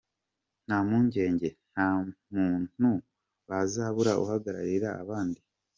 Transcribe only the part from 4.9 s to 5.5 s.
abandi.